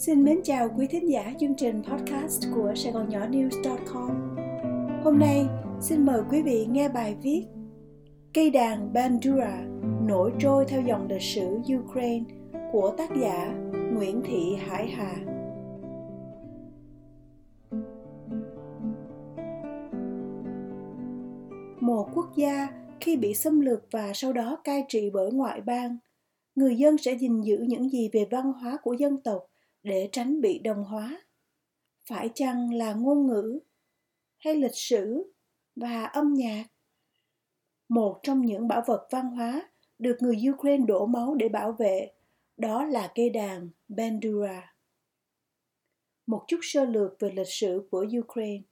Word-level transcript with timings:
Xin 0.00 0.24
mến 0.24 0.40
chào 0.44 0.68
quý 0.78 0.86
thính 0.86 1.10
giả 1.10 1.34
chương 1.40 1.54
trình 1.54 1.82
podcast 1.82 2.44
của 2.54 2.72
Sài 2.76 2.92
Gòn 2.92 3.08
Nhỏ 3.08 3.26
News.com. 3.26 4.36
Hôm 5.04 5.18
nay, 5.18 5.46
xin 5.80 6.06
mời 6.06 6.20
quý 6.30 6.42
vị 6.42 6.66
nghe 6.70 6.88
bài 6.88 7.16
viết 7.22 7.44
Cây 8.34 8.50
đàn 8.50 8.92
Bandura 8.92 9.62
nổi 10.06 10.32
trôi 10.38 10.64
theo 10.68 10.82
dòng 10.82 11.08
lịch 11.08 11.22
sử 11.22 11.58
Ukraine 11.78 12.24
của 12.72 12.94
tác 12.98 13.10
giả 13.22 13.54
Nguyễn 13.92 14.22
Thị 14.24 14.54
Hải 14.54 14.88
Hà. 14.88 15.14
Một 21.80 22.08
quốc 22.14 22.36
gia 22.36 22.68
khi 23.00 23.16
bị 23.16 23.34
xâm 23.34 23.60
lược 23.60 23.86
và 23.90 24.12
sau 24.14 24.32
đó 24.32 24.56
cai 24.64 24.84
trị 24.88 25.10
bởi 25.12 25.32
ngoại 25.32 25.60
bang, 25.60 25.96
người 26.54 26.76
dân 26.76 26.98
sẽ 26.98 27.12
gìn 27.12 27.40
giữ 27.40 27.58
những 27.68 27.88
gì 27.90 28.10
về 28.12 28.26
văn 28.30 28.52
hóa 28.52 28.76
của 28.82 28.92
dân 28.92 29.16
tộc 29.22 29.49
để 29.82 30.08
tránh 30.12 30.40
bị 30.40 30.58
đồng 30.58 30.84
hóa. 30.84 31.22
Phải 32.08 32.30
chăng 32.34 32.74
là 32.74 32.92
ngôn 32.92 33.26
ngữ 33.26 33.58
hay 34.36 34.54
lịch 34.54 34.74
sử 34.74 35.32
và 35.76 36.04
âm 36.04 36.34
nhạc? 36.34 36.64
Một 37.88 38.20
trong 38.22 38.40
những 38.40 38.68
bảo 38.68 38.82
vật 38.86 39.08
văn 39.10 39.26
hóa 39.30 39.70
được 39.98 40.16
người 40.20 40.36
ukraine 40.50 40.84
đổ 40.86 41.06
máu 41.06 41.34
để 41.34 41.48
bảo 41.48 41.72
vệ 41.72 42.12
đó 42.56 42.84
là 42.84 43.12
cây 43.14 43.30
đàn 43.30 43.70
bandura. 43.88 44.74
Một 46.26 46.44
chút 46.48 46.58
sơ 46.62 46.84
lược 46.84 47.20
về 47.20 47.30
lịch 47.30 47.48
sử 47.48 47.88
của 47.90 48.06
Ukraine. 48.18 48.62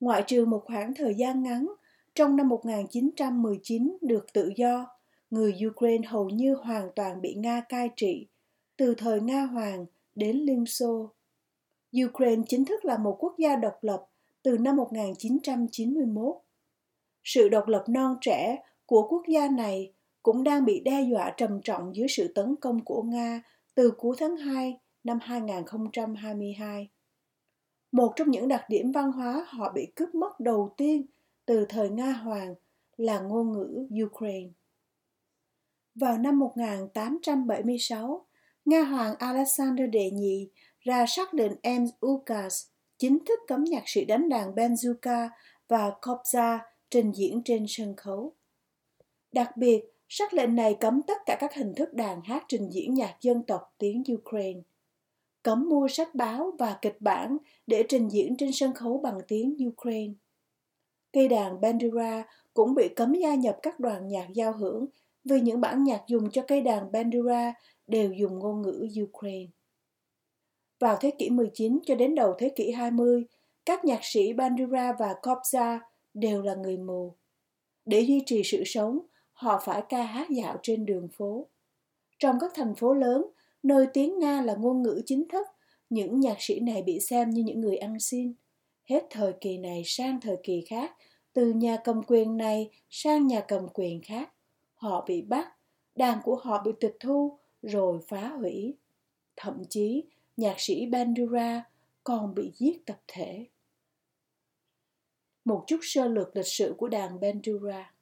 Ngoại 0.00 0.24
trừ 0.26 0.44
một 0.44 0.62
khoảng 0.64 0.94
thời 0.94 1.14
gian 1.14 1.42
ngắn, 1.42 1.66
trong 2.14 2.36
năm 2.36 2.48
1919 2.48 3.98
được 4.00 4.26
tự 4.32 4.52
do, 4.56 4.86
người 5.30 5.58
Ukraine 5.70 6.08
hầu 6.08 6.30
như 6.30 6.54
hoàn 6.54 6.90
toàn 6.96 7.20
bị 7.20 7.34
Nga 7.34 7.60
cai 7.68 7.90
trị 7.96 8.28
từ 8.82 8.94
thời 8.94 9.20
Nga 9.20 9.42
Hoàng 9.42 9.86
đến 10.14 10.36
Liên 10.36 10.66
Xô. 10.66 11.10
Ukraine 12.06 12.42
chính 12.48 12.64
thức 12.64 12.84
là 12.84 12.98
một 12.98 13.16
quốc 13.18 13.34
gia 13.38 13.56
độc 13.56 13.78
lập 13.82 14.06
từ 14.42 14.58
năm 14.58 14.76
1991. 14.76 16.36
Sự 17.24 17.48
độc 17.48 17.68
lập 17.68 17.84
non 17.88 18.16
trẻ 18.20 18.62
của 18.86 19.08
quốc 19.08 19.22
gia 19.28 19.48
này 19.48 19.92
cũng 20.22 20.44
đang 20.44 20.64
bị 20.64 20.80
đe 20.80 21.02
dọa 21.02 21.32
trầm 21.36 21.60
trọng 21.64 21.96
dưới 21.96 22.08
sự 22.08 22.32
tấn 22.34 22.56
công 22.56 22.84
của 22.84 23.02
Nga 23.02 23.42
từ 23.74 23.90
cuối 23.90 24.16
tháng 24.18 24.36
2 24.36 24.78
năm 25.04 25.18
2022. 25.22 26.88
Một 27.92 28.12
trong 28.16 28.30
những 28.30 28.48
đặc 28.48 28.64
điểm 28.68 28.92
văn 28.92 29.12
hóa 29.12 29.46
họ 29.48 29.72
bị 29.72 29.92
cướp 29.96 30.14
mất 30.14 30.40
đầu 30.40 30.74
tiên 30.76 31.06
từ 31.46 31.66
thời 31.68 31.90
Nga 31.90 32.12
Hoàng 32.12 32.54
là 32.96 33.20
ngôn 33.20 33.52
ngữ 33.52 33.86
Ukraine. 34.04 34.50
Vào 35.94 36.18
năm 36.18 36.38
1876, 36.38 38.26
Nga 38.64 38.82
Hoàng 38.82 39.14
Alexander 39.18 39.90
Đệ 39.90 40.10
Nhị 40.10 40.48
ra 40.80 41.04
sắc 41.08 41.34
lệnh 41.34 41.52
em 41.62 41.86
Ukas 42.06 42.66
chính 42.98 43.18
thức 43.24 43.38
cấm 43.48 43.64
nhạc 43.64 43.82
sĩ 43.86 44.04
đánh 44.04 44.28
đàn 44.28 44.54
Benzuka 44.54 45.28
và 45.68 45.90
Kobza 46.00 46.58
trình 46.90 47.12
diễn 47.12 47.42
trên 47.44 47.64
sân 47.68 47.96
khấu. 47.96 48.32
Đặc 49.32 49.56
biệt, 49.56 49.84
sắc 50.08 50.34
lệnh 50.34 50.54
này 50.54 50.76
cấm 50.80 51.02
tất 51.02 51.18
cả 51.26 51.36
các 51.40 51.54
hình 51.54 51.74
thức 51.76 51.94
đàn 51.94 52.20
hát 52.22 52.44
trình 52.48 52.70
diễn 52.70 52.94
nhạc 52.94 53.16
dân 53.20 53.42
tộc 53.42 53.74
tiếng 53.78 54.02
Ukraine. 54.14 54.60
Cấm 55.42 55.68
mua 55.68 55.88
sách 55.88 56.14
báo 56.14 56.52
và 56.58 56.78
kịch 56.82 56.96
bản 57.00 57.36
để 57.66 57.84
trình 57.88 58.08
diễn 58.08 58.36
trên 58.36 58.52
sân 58.52 58.74
khấu 58.74 58.98
bằng 58.98 59.18
tiếng 59.28 59.56
Ukraine. 59.68 60.14
Cây 61.12 61.28
đàn 61.28 61.60
Bandura 61.60 62.24
cũng 62.54 62.74
bị 62.74 62.88
cấm 62.96 63.14
gia 63.14 63.34
nhập 63.34 63.58
các 63.62 63.80
đoàn 63.80 64.08
nhạc 64.08 64.26
giao 64.34 64.52
hưởng 64.52 64.86
vì 65.24 65.40
những 65.40 65.60
bản 65.60 65.84
nhạc 65.84 66.02
dùng 66.06 66.30
cho 66.30 66.42
cây 66.48 66.60
đàn 66.60 66.92
Bandura 66.92 67.54
đều 67.92 68.12
dùng 68.12 68.38
ngôn 68.38 68.62
ngữ 68.62 68.88
Ukraine. 69.02 69.50
Vào 70.78 70.96
thế 71.00 71.10
kỷ 71.18 71.30
19 71.30 71.78
cho 71.86 71.94
đến 71.94 72.14
đầu 72.14 72.34
thế 72.38 72.48
kỷ 72.56 72.70
20, 72.70 73.24
các 73.66 73.84
nhạc 73.84 74.00
sĩ 74.02 74.32
Bandura 74.32 74.92
và 74.98 75.14
Kobza 75.22 75.78
đều 76.14 76.42
là 76.42 76.54
người 76.54 76.76
mù. 76.76 77.14
Để 77.84 78.00
duy 78.00 78.22
trì 78.26 78.42
sự 78.44 78.62
sống, 78.66 78.98
họ 79.32 79.62
phải 79.64 79.82
ca 79.88 80.02
hát 80.02 80.30
dạo 80.30 80.56
trên 80.62 80.86
đường 80.86 81.08
phố. 81.08 81.46
Trong 82.18 82.36
các 82.40 82.52
thành 82.54 82.74
phố 82.74 82.94
lớn, 82.94 83.26
nơi 83.62 83.86
tiếng 83.92 84.18
Nga 84.18 84.42
là 84.42 84.54
ngôn 84.54 84.82
ngữ 84.82 85.02
chính 85.06 85.28
thức, 85.28 85.46
những 85.90 86.20
nhạc 86.20 86.36
sĩ 86.38 86.60
này 86.60 86.82
bị 86.82 87.00
xem 87.00 87.30
như 87.30 87.42
những 87.42 87.60
người 87.60 87.76
ăn 87.76 88.00
xin. 88.00 88.34
Hết 88.84 89.06
thời 89.10 89.32
kỳ 89.40 89.58
này 89.58 89.82
sang 89.86 90.20
thời 90.20 90.36
kỳ 90.42 90.64
khác, 90.66 90.96
từ 91.32 91.52
nhà 91.52 91.76
cầm 91.84 92.02
quyền 92.06 92.36
này 92.36 92.70
sang 92.90 93.26
nhà 93.26 93.40
cầm 93.48 93.68
quyền 93.74 94.02
khác. 94.02 94.32
Họ 94.74 95.04
bị 95.08 95.22
bắt, 95.22 95.48
đàn 95.94 96.18
của 96.24 96.36
họ 96.36 96.62
bị 96.64 96.70
tịch 96.80 96.96
thu, 97.00 97.38
rồi 97.62 98.00
phá 98.08 98.28
hủy. 98.28 98.74
Thậm 99.36 99.62
chí, 99.68 100.04
nhạc 100.36 100.54
sĩ 100.58 100.86
Bandura 100.86 101.64
còn 102.04 102.34
bị 102.34 102.52
giết 102.54 102.86
tập 102.86 103.00
thể. 103.06 103.46
Một 105.44 105.64
chút 105.66 105.78
sơ 105.82 106.08
lược 106.08 106.36
lịch 106.36 106.46
sử 106.46 106.74
của 106.78 106.88
đàn 106.88 107.20
Bandura. 107.20 107.94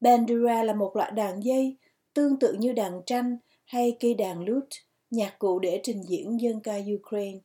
Bandura 0.00 0.62
là 0.62 0.74
một 0.74 0.96
loại 0.96 1.10
đàn 1.10 1.44
dây 1.44 1.76
tương 2.14 2.38
tự 2.38 2.52
như 2.58 2.72
đàn 2.72 3.02
tranh 3.06 3.36
hay 3.64 3.96
cây 4.00 4.14
đàn 4.14 4.44
lute, 4.44 4.76
nhạc 5.10 5.38
cụ 5.38 5.58
để 5.58 5.80
trình 5.82 6.02
diễn 6.02 6.40
dân 6.40 6.60
ca 6.60 6.78
Ukraine. 6.94 7.38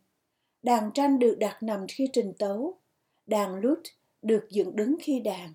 Đàn 0.63 0.91
tranh 0.93 1.19
được 1.19 1.35
đặt 1.39 1.63
nằm 1.63 1.85
khi 1.87 2.07
trình 2.13 2.33
tấu, 2.39 2.79
đàn 3.25 3.55
lute 3.55 3.89
được 4.21 4.47
dựng 4.49 4.75
đứng 4.75 4.95
khi 5.01 5.19
đàn. 5.19 5.53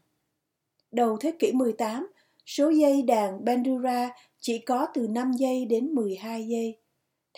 Đầu 0.92 1.16
thế 1.20 1.32
kỷ 1.38 1.52
18, 1.52 2.12
số 2.56 2.68
dây 2.70 3.02
đàn 3.02 3.44
Bandura 3.44 4.10
chỉ 4.40 4.58
có 4.58 4.86
từ 4.94 5.08
5 5.08 5.32
giây 5.32 5.64
đến 5.64 5.94
12 5.94 6.46
giây. 6.48 6.80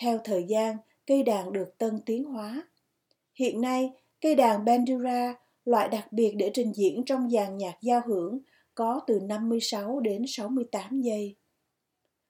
Theo 0.01 0.19
thời 0.23 0.45
gian, 0.47 0.77
cây 1.07 1.23
đàn 1.23 1.53
được 1.53 1.77
tân 1.77 1.99
tiến 2.05 2.23
hóa. 2.23 2.67
Hiện 3.39 3.61
nay, 3.61 3.89
cây 4.21 4.35
đàn 4.35 4.65
Bandura, 4.65 5.35
loại 5.65 5.89
đặc 5.89 6.11
biệt 6.11 6.33
để 6.37 6.51
trình 6.53 6.71
diễn 6.75 7.03
trong 7.05 7.29
dàn 7.29 7.57
nhạc 7.57 7.77
giao 7.81 8.01
hưởng, 8.05 8.39
có 8.75 9.01
từ 9.07 9.19
56 9.19 9.99
đến 9.99 10.23
68 10.27 11.01
giây. 11.01 11.35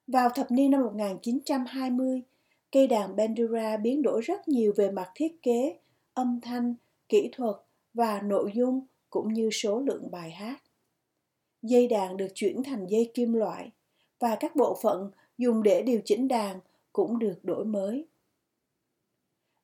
Vào 0.08 0.30
thập 0.30 0.52
niên 0.52 0.72
năm 0.72 0.82
1920, 0.82 2.22
cây 2.72 2.88
đàn 2.88 3.16
Bandura 3.16 3.78
biến 3.78 4.02
đổi 4.02 4.22
rất 4.22 4.48
nhiều 4.48 4.74
về 4.78 4.92
mặt 4.92 5.12
thiết 5.16 5.42
kế, 5.42 5.80
âm 6.14 6.40
thanh, 6.42 6.76
kỹ 7.10 7.30
thuật 7.34 7.56
và 7.94 8.22
nội 8.22 8.52
dung 8.56 8.88
cũng 9.10 9.34
như 9.34 9.50
số 9.52 9.80
lượng 9.80 10.12
bài 10.12 10.32
hát. 10.32 10.64
Dây 11.64 11.88
đàn 11.88 12.18
được 12.18 12.28
chuyển 12.34 12.64
thành 12.64 12.88
dây 12.88 13.12
kim 13.14 13.34
loại 13.34 13.72
và 14.20 14.36
các 14.36 14.56
bộ 14.56 14.78
phận 14.82 15.12
dùng 15.38 15.64
để 15.64 15.82
điều 15.82 16.02
chỉnh 16.06 16.28
đàn 16.28 16.60
cũng 16.94 17.20
được 17.20 17.40
đổi 17.44 17.66
mới. 17.66 18.08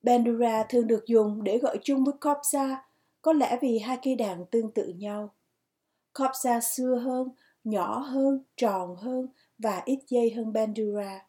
Bandura 0.04 0.64
thường 0.70 0.88
được 0.88 1.06
dùng 1.06 1.44
để 1.44 1.58
gọi 1.58 1.80
chung 1.84 2.04
với 2.04 2.14
Kobza, 2.22 2.76
có 3.22 3.34
lẽ 3.34 3.58
vì 3.62 3.80
hai 3.80 3.98
cây 4.04 4.16
đàn 4.16 4.46
tương 4.46 4.72
tự 4.72 4.88
nhau. 4.88 5.34
Kobza 6.14 6.60
xưa 6.60 6.96
hơn, 6.96 7.30
nhỏ 7.64 8.00
hơn, 8.00 8.44
tròn 8.58 8.96
hơn 8.96 9.28
và 9.58 9.82
ít 9.86 10.00
dây 10.08 10.32
hơn 10.32 10.54
Bandura. 10.54 11.26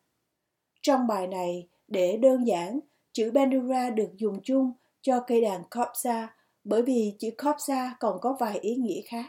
Trong 0.82 1.06
bài 1.06 1.26
này, 1.26 1.68
để 1.88 2.16
đơn 2.16 2.46
giản, 2.46 2.80
chữ 3.12 3.30
Bandura 3.30 3.90
được 3.90 4.10
dùng 4.16 4.40
chung 4.42 4.72
cho 5.02 5.20
cây 5.26 5.40
đàn 5.40 5.62
Kobza 5.70 6.26
bởi 6.64 6.82
vì 6.82 7.14
chữ 7.18 7.30
Kobza 7.38 7.90
còn 8.00 8.18
có 8.20 8.36
vài 8.40 8.58
ý 8.58 8.74
nghĩa 8.74 9.00
khác. 9.04 9.26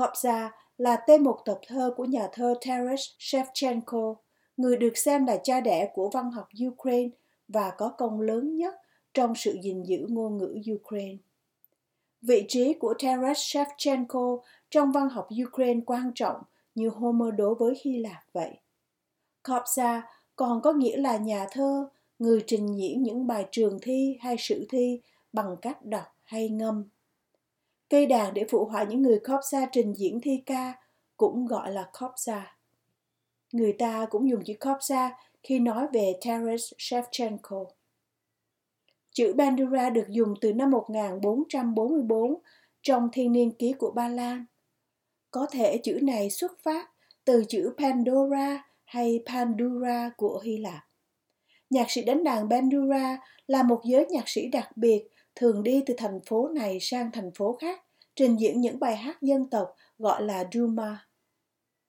Kobza 0.00 0.50
là 0.78 0.96
tên 0.96 1.24
một 1.24 1.38
tập 1.44 1.60
thơ 1.66 1.94
của 1.96 2.04
nhà 2.04 2.28
thơ 2.32 2.54
Taras 2.66 3.00
Shevchenko, 3.18 4.14
người 4.56 4.76
được 4.76 4.96
xem 4.98 5.26
là 5.26 5.36
cha 5.42 5.60
đẻ 5.60 5.90
của 5.94 6.10
văn 6.12 6.30
học 6.30 6.48
Ukraine 6.68 7.08
và 7.48 7.70
có 7.78 7.88
công 7.88 8.20
lớn 8.20 8.56
nhất 8.56 8.74
trong 9.14 9.34
sự 9.34 9.58
gìn 9.62 9.82
giữ 9.82 10.06
ngôn 10.08 10.36
ngữ 10.36 10.58
Ukraine. 10.74 11.16
Vị 12.22 12.44
trí 12.48 12.74
của 12.74 12.94
Taras 12.98 13.38
Shevchenko 13.38 14.38
trong 14.70 14.92
văn 14.92 15.08
học 15.08 15.28
Ukraine 15.46 15.80
quan 15.86 16.12
trọng 16.14 16.36
như 16.74 16.88
Homer 16.88 17.34
đối 17.36 17.54
với 17.54 17.74
Hy 17.84 17.98
Lạp 17.98 18.22
vậy. 18.32 18.50
Kobza 19.44 20.00
còn 20.36 20.60
có 20.60 20.72
nghĩa 20.72 20.96
là 20.96 21.16
nhà 21.16 21.46
thơ, 21.50 21.88
người 22.18 22.44
trình 22.46 22.78
diễn 22.78 23.02
những 23.02 23.26
bài 23.26 23.46
trường 23.50 23.78
thi 23.82 24.18
hay 24.20 24.36
sử 24.38 24.66
thi 24.68 25.00
bằng 25.32 25.56
cách 25.62 25.84
đọc 25.84 26.06
hay 26.22 26.48
ngâm. 26.48 26.84
Cây 27.90 28.06
đàn 28.06 28.34
để 28.34 28.44
phụ 28.50 28.64
họa 28.64 28.84
những 28.84 29.02
người 29.02 29.20
Kobza 29.24 29.66
trình 29.72 29.92
diễn 29.92 30.20
thi 30.20 30.42
ca 30.46 30.74
cũng 31.16 31.46
gọi 31.46 31.72
là 31.72 31.90
Kobza. 31.92 32.40
Người 33.52 33.72
ta 33.78 34.06
cũng 34.10 34.30
dùng 34.30 34.44
chữ 34.44 34.54
Kobza 34.60 35.10
khi 35.42 35.58
nói 35.58 35.86
về 35.92 36.12
Taras 36.26 36.72
Shevchenko. 36.78 37.64
Chữ 39.10 39.32
Bandura 39.36 39.90
được 39.90 40.06
dùng 40.08 40.34
từ 40.40 40.52
năm 40.52 40.70
1444 40.70 42.34
trong 42.82 43.08
thiên 43.12 43.32
niên 43.32 43.50
ký 43.50 43.72
của 43.72 43.90
Ba 43.90 44.08
Lan. 44.08 44.44
Có 45.30 45.46
thể 45.50 45.80
chữ 45.82 45.98
này 46.02 46.30
xuất 46.30 46.52
phát 46.62 46.90
từ 47.24 47.44
chữ 47.48 47.74
Pandora 47.78 48.64
hay 48.84 49.22
Pandura 49.26 50.10
của 50.16 50.40
Hy 50.44 50.58
Lạp. 50.58 50.82
Nhạc 51.70 51.90
sĩ 51.90 52.02
đánh 52.02 52.24
đàn 52.24 52.48
Bandura 52.48 53.18
là 53.46 53.62
một 53.62 53.80
giới 53.84 54.06
nhạc 54.06 54.28
sĩ 54.28 54.48
đặc 54.48 54.76
biệt 54.76 55.08
thường 55.34 55.62
đi 55.62 55.82
từ 55.86 55.94
thành 55.96 56.20
phố 56.26 56.48
này 56.48 56.78
sang 56.80 57.10
thành 57.12 57.30
phố 57.34 57.58
khác, 57.60 57.80
trình 58.16 58.36
diễn 58.40 58.60
những 58.60 58.78
bài 58.80 58.96
hát 58.96 59.22
dân 59.22 59.50
tộc 59.50 59.68
gọi 59.98 60.22
là 60.22 60.44
Duma. 60.52 61.06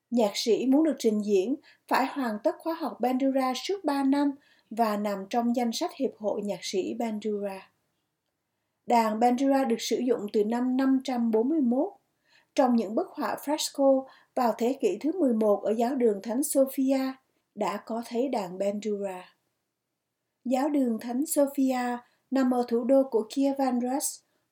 Nhạc 0.10 0.32
sĩ 0.34 0.66
muốn 0.66 0.84
được 0.84 0.96
trình 1.00 1.22
diễn 1.26 1.56
phải 1.88 2.06
hoàn 2.06 2.38
tất 2.44 2.56
khóa 2.60 2.74
học 2.74 2.98
Bandura 3.00 3.54
suốt 3.68 3.84
3 3.84 4.04
năm 4.04 4.32
và 4.70 4.98
nằm 4.98 5.26
trong 5.30 5.56
danh 5.56 5.72
sách 5.72 5.92
Hiệp 5.96 6.12
hội 6.18 6.42
Nhạc 6.42 6.60
sĩ 6.62 6.94
Bandura. 7.00 7.72
Đàn 8.86 9.20
Bandura 9.20 9.64
được 9.64 9.76
sử 9.80 9.98
dụng 10.08 10.26
từ 10.34 10.44
năm 10.44 10.78
541 10.78 11.94
trong 12.56 12.76
những 12.76 12.96
bức 12.96 13.08
họa 13.08 13.36
fresco 13.44 14.06
vào 14.36 14.54
thế 14.58 14.78
kỷ 14.82 14.98
thứ 15.02 15.12
11 15.20 15.64
ở 15.64 15.72
giáo 15.72 15.96
đường 15.96 16.20
Thánh 16.24 16.44
Sophia 16.44 17.14
đã 17.56 17.84
có 17.86 18.04
thấy 18.06 18.30
đàn 18.30 18.58
Bandura. 18.58 19.36
Giáo 20.46 20.70
đường 20.70 20.98
Thánh 21.02 21.26
Sophia 21.26 21.98
nằm 22.31 22.54
ở 22.54 22.66
thủ 22.68 22.83
đô 22.83 23.04
của 23.12 23.28
Kiev 23.30 23.62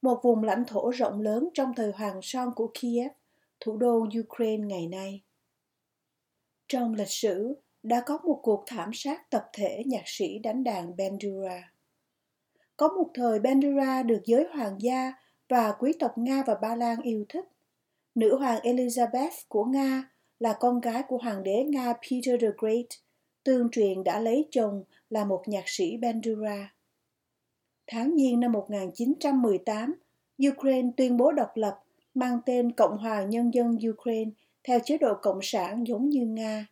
một 0.01 0.19
vùng 0.23 0.43
lãnh 0.43 0.63
thổ 0.67 0.89
rộng 0.89 1.21
lớn 1.21 1.49
trong 1.53 1.73
thời 1.75 1.91
Hoàng 1.91 2.19
Son 2.21 2.49
của 2.55 2.71
Kiev, 2.73 3.11
thủ 3.59 3.77
đô 3.77 4.05
Ukraine 4.19 4.65
ngày 4.65 4.87
nay. 4.87 5.21
Trong 6.67 6.93
lịch 6.93 7.09
sử, 7.09 7.55
đã 7.83 8.03
có 8.05 8.19
một 8.23 8.39
cuộc 8.43 8.63
thảm 8.67 8.89
sát 8.93 9.29
tập 9.29 9.49
thể 9.53 9.83
nhạc 9.85 10.03
sĩ 10.05 10.39
đánh 10.39 10.63
đàn 10.63 10.97
Bandura. 10.97 11.73
Có 12.77 12.87
một 12.87 13.11
thời 13.13 13.39
Bandura 13.39 14.03
được 14.03 14.21
giới 14.25 14.47
hoàng 14.53 14.75
gia 14.79 15.13
và 15.49 15.71
quý 15.79 15.93
tộc 15.99 16.17
Nga 16.17 16.43
và 16.47 16.55
Ba 16.55 16.75
Lan 16.75 17.01
yêu 17.01 17.25
thích. 17.29 17.45
Nữ 18.15 18.37
hoàng 18.37 18.59
Elizabeth 18.63 19.31
của 19.47 19.63
Nga 19.63 20.03
là 20.39 20.57
con 20.59 20.81
gái 20.81 21.03
của 21.07 21.17
hoàng 21.17 21.43
đế 21.43 21.63
Nga 21.63 21.93
Peter 21.93 22.41
the 22.41 22.47
Great, 22.57 22.85
tương 23.43 23.69
truyền 23.71 24.03
đã 24.03 24.19
lấy 24.19 24.47
chồng 24.51 24.83
là 25.09 25.25
một 25.25 25.43
nhạc 25.47 25.63
sĩ 25.65 25.97
Bandura. 25.97 26.73
Tháng 27.91 28.15
Giêng 28.17 28.39
năm 28.39 28.51
1918, 28.51 29.95
Ukraine 30.49 30.89
tuyên 30.97 31.17
bố 31.17 31.31
độc 31.31 31.51
lập, 31.55 31.79
mang 32.13 32.39
tên 32.45 32.71
Cộng 32.71 32.97
hòa 32.97 33.23
Nhân 33.23 33.53
dân 33.53 33.77
Ukraine 33.89 34.31
theo 34.63 34.79
chế 34.83 34.97
độ 34.97 35.13
cộng 35.21 35.39
sản 35.41 35.87
giống 35.87 36.09
như 36.09 36.25
Nga. 36.25 36.67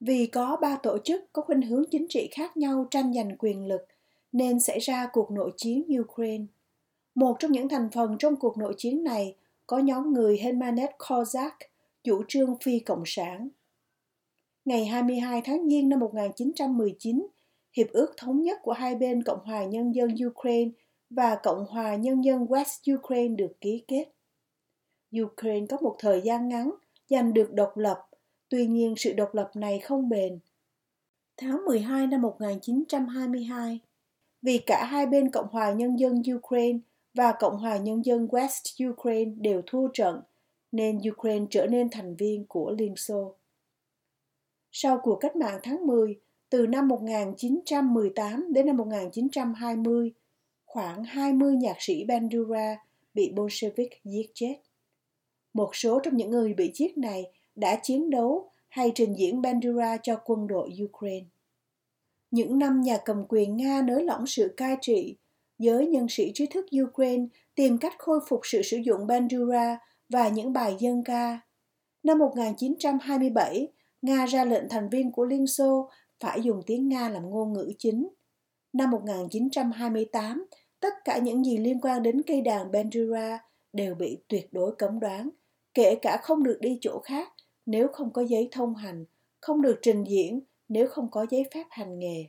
Vì 0.00 0.26
có 0.26 0.56
ba 0.62 0.78
tổ 0.82 0.98
chức 1.04 1.32
có 1.32 1.42
khuynh 1.42 1.62
hướng 1.62 1.84
chính 1.90 2.06
trị 2.08 2.28
khác 2.32 2.56
nhau 2.56 2.86
tranh 2.90 3.12
giành 3.14 3.36
quyền 3.38 3.66
lực, 3.66 3.86
nên 4.32 4.60
xảy 4.60 4.78
ra 4.78 5.08
cuộc 5.12 5.30
nội 5.30 5.52
chiến 5.56 5.84
Ukraine. 6.00 6.44
Một 7.14 7.36
trong 7.38 7.52
những 7.52 7.68
thành 7.68 7.88
phần 7.92 8.16
trong 8.18 8.36
cuộc 8.36 8.58
nội 8.58 8.74
chiến 8.76 9.04
này 9.04 9.36
có 9.66 9.78
nhóm 9.78 10.12
người 10.12 10.38
hemanet 10.38 10.90
Kozak, 10.98 11.50
chủ 12.04 12.22
trương 12.28 12.56
phi 12.60 12.78
cộng 12.78 13.02
sản. 13.06 13.48
Ngày 14.64 14.86
22 14.86 15.40
tháng 15.44 15.68
Giêng 15.68 15.88
năm 15.88 16.00
1919, 16.00 17.26
Hiệp 17.76 17.86
ước 17.90 18.14
thống 18.16 18.42
nhất 18.42 18.58
của 18.62 18.72
hai 18.72 18.94
bên 18.94 19.22
Cộng 19.22 19.44
hòa 19.44 19.64
Nhân 19.64 19.94
dân 19.94 20.10
Ukraine 20.26 20.70
và 21.10 21.36
Cộng 21.42 21.66
hòa 21.66 21.96
Nhân 21.96 22.24
dân 22.24 22.44
West 22.44 22.94
Ukraine 22.96 23.34
được 23.34 23.52
ký 23.60 23.84
kết. 23.88 24.04
Ukraine 25.22 25.66
có 25.66 25.76
một 25.80 25.96
thời 25.98 26.20
gian 26.20 26.48
ngắn 26.48 26.70
giành 27.08 27.34
được 27.34 27.52
độc 27.52 27.76
lập, 27.76 28.08
tuy 28.48 28.66
nhiên 28.66 28.94
sự 28.96 29.12
độc 29.12 29.34
lập 29.34 29.50
này 29.54 29.78
không 29.78 30.08
bền. 30.08 30.38
Tháng 31.36 31.64
12 31.64 32.06
năm 32.06 32.22
1922, 32.22 33.80
vì 34.42 34.58
cả 34.58 34.84
hai 34.84 35.06
bên 35.06 35.30
Cộng 35.30 35.48
hòa 35.50 35.72
Nhân 35.72 35.98
dân 35.98 36.22
Ukraine 36.36 36.78
và 37.14 37.32
Cộng 37.38 37.58
hòa 37.58 37.76
Nhân 37.76 38.04
dân 38.04 38.26
West 38.26 38.90
Ukraine 38.90 39.32
đều 39.38 39.62
thua 39.66 39.88
trận, 39.88 40.20
nên 40.72 41.00
Ukraine 41.10 41.46
trở 41.50 41.66
nên 41.66 41.88
thành 41.90 42.16
viên 42.16 42.44
của 42.48 42.70
Liên 42.78 42.96
Xô. 42.96 43.34
Sau 44.72 45.00
cuộc 45.02 45.16
cách 45.16 45.36
mạng 45.36 45.60
tháng 45.62 45.86
10, 45.86 46.20
từ 46.52 46.66
năm 46.66 46.88
1918 46.88 48.52
đến 48.52 48.66
năm 48.66 48.76
1920, 48.76 50.12
khoảng 50.64 51.04
20 51.04 51.56
nhạc 51.56 51.76
sĩ 51.78 52.04
Bandura 52.04 52.76
bị 53.14 53.32
Bolshevik 53.36 53.90
giết 54.04 54.30
chết. 54.34 54.56
Một 55.54 55.76
số 55.76 56.00
trong 56.02 56.16
những 56.16 56.30
người 56.30 56.54
bị 56.54 56.70
giết 56.74 56.98
này 56.98 57.24
đã 57.54 57.78
chiến 57.82 58.10
đấu 58.10 58.50
hay 58.68 58.92
trình 58.94 59.14
diễn 59.14 59.42
Bandura 59.42 59.96
cho 59.96 60.16
quân 60.24 60.46
đội 60.46 60.70
Ukraine. 60.84 61.26
Những 62.30 62.58
năm 62.58 62.80
nhà 62.80 62.98
cầm 63.04 63.24
quyền 63.28 63.56
Nga 63.56 63.82
nới 63.82 64.04
lỏng 64.04 64.26
sự 64.26 64.54
cai 64.56 64.76
trị, 64.80 65.16
giới 65.58 65.86
nhân 65.86 66.06
sĩ 66.08 66.30
trí 66.34 66.46
thức 66.46 66.66
Ukraine 66.82 67.24
tìm 67.54 67.78
cách 67.78 67.94
khôi 67.98 68.20
phục 68.28 68.40
sự 68.42 68.62
sử 68.62 68.76
dụng 68.76 69.06
Bandura 69.06 69.78
và 70.08 70.28
những 70.28 70.52
bài 70.52 70.76
dân 70.78 71.04
ca. 71.04 71.40
Năm 72.02 72.18
1927, 72.18 73.68
Nga 74.02 74.26
ra 74.26 74.44
lệnh 74.44 74.68
thành 74.68 74.88
viên 74.88 75.12
của 75.12 75.24
Liên 75.24 75.46
Xô 75.46 75.90
phải 76.22 76.42
dùng 76.42 76.62
tiếng 76.66 76.88
Nga 76.88 77.08
làm 77.08 77.30
ngôn 77.30 77.52
ngữ 77.52 77.72
chính. 77.78 78.08
Năm 78.72 78.90
1928, 78.90 80.46
tất 80.80 80.92
cả 81.04 81.18
những 81.18 81.44
gì 81.44 81.56
liên 81.56 81.80
quan 81.80 82.02
đến 82.02 82.22
cây 82.26 82.40
đàn 82.40 82.72
Bandura 82.72 83.38
đều 83.72 83.94
bị 83.94 84.18
tuyệt 84.28 84.52
đối 84.52 84.76
cấm 84.76 85.00
đoán, 85.00 85.30
kể 85.74 85.94
cả 86.02 86.18
không 86.22 86.42
được 86.42 86.58
đi 86.60 86.78
chỗ 86.80 87.00
khác 87.04 87.32
nếu 87.66 87.88
không 87.88 88.12
có 88.12 88.22
giấy 88.22 88.48
thông 88.52 88.74
hành, 88.74 89.04
không 89.40 89.62
được 89.62 89.78
trình 89.82 90.04
diễn 90.04 90.40
nếu 90.68 90.88
không 90.88 91.10
có 91.10 91.26
giấy 91.30 91.44
phép 91.54 91.66
hành 91.70 91.98
nghề. 91.98 92.24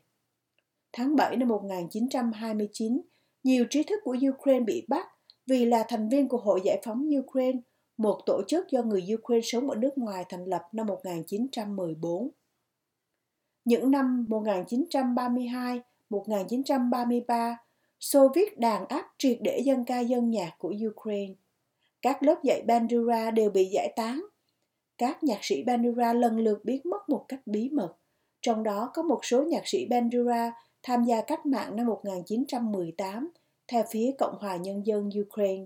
Tháng 0.94 1.16
7 1.16 1.38
năm 1.38 1.48
1929, 1.48 3.02
nhiều 3.44 3.66
trí 3.70 3.84
thức 3.84 4.00
của 4.04 4.18
Ukraine 4.30 4.66
bị 4.66 4.86
bắt 4.88 5.08
vì 5.46 5.66
là 5.66 5.86
thành 5.88 6.10
viên 6.10 6.28
của 6.28 6.38
Hội 6.38 6.62
Giải 6.64 6.82
phóng 6.86 7.10
Ukraine, 7.20 7.60
một 7.98 8.20
tổ 8.26 8.42
chức 8.48 8.70
do 8.70 8.84
người 8.84 9.06
Ukraine 9.14 9.42
sống 9.44 9.70
ở 9.70 9.76
nước 9.76 9.98
ngoài 9.98 10.26
thành 10.30 10.46
lập 10.46 10.62
năm 10.72 10.88
1914. 10.88 12.30
Những 13.66 13.92
năm 13.92 14.26
1932, 14.30 15.82
1933, 16.10 17.58
Xô 18.00 18.28
viết 18.36 18.60
đàn 18.60 18.88
áp 18.88 19.06
triệt 19.18 19.38
để 19.42 19.60
dân 19.60 19.86
ca 19.86 20.00
dân 20.00 20.30
nhạc 20.30 20.52
của 20.58 20.74
Ukraine. 20.88 21.34
Các 22.02 22.24
lớp 22.24 22.44
dạy 22.44 22.62
Bandura 22.68 23.32
đều 23.32 23.50
bị 23.50 23.66
giải 23.66 23.94
tán. 23.96 24.26
Các 24.98 25.24
nhạc 25.24 25.40
sĩ 25.42 25.64
Bandura 25.64 26.14
lần 26.14 26.40
lượt 26.40 26.66
biến 26.66 26.82
mất 26.86 27.10
một 27.10 27.26
cách 27.28 27.40
bí 27.46 27.70
mật. 27.70 27.96
Trong 28.42 28.64
đó 28.64 28.92
có 28.94 29.04
một 29.04 29.26
số 29.26 29.44
nhạc 29.44 29.68
sĩ 29.68 29.86
Bandura 29.86 30.52
tham 30.84 31.04
gia 31.04 31.22
cách 31.22 31.46
mạng 31.46 31.76
năm 31.76 31.86
1918 31.88 33.30
theo 33.68 33.84
phía 33.92 34.12
Cộng 34.18 34.38
hòa 34.40 34.56
Nhân 34.56 34.86
dân 34.86 35.10
Ukraine. 35.22 35.66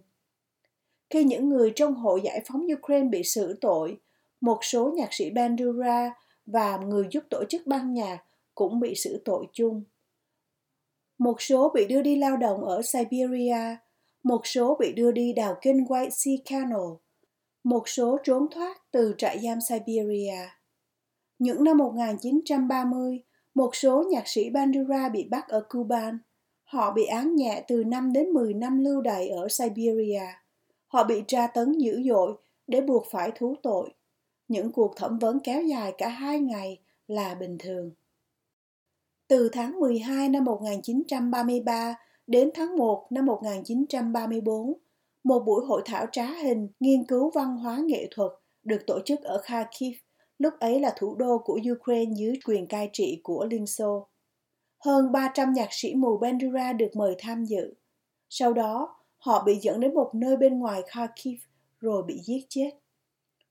Khi 1.09 1.23
những 1.23 1.49
người 1.49 1.71
trong 1.75 1.95
hội 1.95 2.21
giải 2.23 2.41
phóng 2.45 2.67
Ukraine 2.73 3.09
bị 3.09 3.23
xử 3.23 3.57
tội, 3.61 3.97
một 4.41 4.59
số 4.61 4.91
nhạc 4.95 5.13
sĩ 5.13 5.29
Bandura 5.29 6.13
và 6.47 6.77
người 6.77 7.07
giúp 7.11 7.23
tổ 7.29 7.43
chức 7.49 7.67
ban 7.67 7.93
nhạc 7.93 8.19
cũng 8.55 8.79
bị 8.79 8.95
xử 8.95 9.21
tội 9.25 9.45
chung. 9.53 9.83
Một 11.17 11.41
số 11.41 11.71
bị 11.75 11.85
đưa 11.87 12.01
đi 12.01 12.15
lao 12.15 12.37
động 12.37 12.65
ở 12.65 12.81
Siberia, 12.81 13.77
một 14.23 14.47
số 14.47 14.77
bị 14.79 14.93
đưa 14.93 15.11
đi 15.11 15.33
đào 15.33 15.57
kênh 15.61 15.77
White 15.77 16.09
Sea 16.09 16.35
Canal, 16.45 16.89
một 17.63 17.89
số 17.89 18.17
trốn 18.23 18.47
thoát 18.51 18.91
từ 18.91 19.15
trại 19.17 19.39
giam 19.39 19.61
Siberia. 19.61 20.49
Những 21.39 21.63
năm 21.63 21.77
1930, 21.77 23.23
một 23.53 23.75
số 23.75 24.03
nhạc 24.09 24.27
sĩ 24.27 24.49
Bandura 24.49 25.09
bị 25.09 25.27
bắt 25.29 25.47
ở 25.47 25.65
Cuba. 25.69 26.11
Họ 26.63 26.91
bị 26.91 27.05
án 27.05 27.35
nhẹ 27.35 27.63
từ 27.67 27.83
5 27.83 28.13
đến 28.13 28.29
10 28.29 28.53
năm 28.53 28.83
lưu 28.83 29.01
đày 29.01 29.29
ở 29.29 29.47
Siberia. 29.49 30.21
Họ 30.87 31.03
bị 31.03 31.23
tra 31.27 31.47
tấn 31.47 31.77
dữ 31.77 32.01
dội 32.09 32.33
để 32.67 32.81
buộc 32.81 33.05
phải 33.11 33.31
thú 33.35 33.55
tội. 33.63 33.93
Những 34.47 34.71
cuộc 34.71 34.95
thẩm 34.95 35.19
vấn 35.19 35.39
kéo 35.39 35.61
dài 35.61 35.93
cả 35.97 36.07
hai 36.07 36.39
ngày 36.39 36.79
là 37.07 37.35
bình 37.35 37.57
thường. 37.59 37.91
Từ 39.27 39.49
tháng 39.49 39.79
12 39.79 40.29
năm 40.29 40.43
1933 40.43 41.95
đến 42.27 42.49
tháng 42.53 42.77
1 42.77 43.07
năm 43.09 43.25
1934, 43.25 44.73
một 45.23 45.39
buổi 45.39 45.65
hội 45.65 45.81
thảo 45.85 46.05
trá 46.11 46.25
hình 46.25 46.67
nghiên 46.79 47.05
cứu 47.05 47.31
văn 47.35 47.57
hóa 47.57 47.77
nghệ 47.85 48.07
thuật 48.11 48.31
được 48.63 48.79
tổ 48.87 48.99
chức 49.05 49.21
ở 49.21 49.41
Kharkiv, 49.43 49.93
lúc 50.39 50.53
ấy 50.59 50.79
là 50.79 50.93
thủ 50.97 51.15
đô 51.15 51.37
của 51.37 51.59
Ukraine 51.71 52.13
dưới 52.15 52.39
quyền 52.45 52.67
cai 52.67 52.89
trị 52.93 53.21
của 53.23 53.45
Liên 53.45 53.67
Xô. 53.67 54.07
Hơn 54.79 55.11
300 55.11 55.53
nhạc 55.53 55.67
sĩ 55.71 55.95
mù 55.95 56.17
Bandura 56.17 56.73
được 56.73 56.95
mời 56.95 57.15
tham 57.19 57.45
dự. 57.45 57.73
Sau 58.29 58.53
đó, 58.53 58.95
họ 59.17 59.43
bị 59.43 59.55
dẫn 59.61 59.79
đến 59.79 59.93
một 59.93 60.11
nơi 60.15 60.37
bên 60.37 60.59
ngoài 60.59 60.81
Kharkiv 60.87 61.37
rồi 61.79 62.03
bị 62.03 62.19
giết 62.25 62.45
chết. 62.49 62.71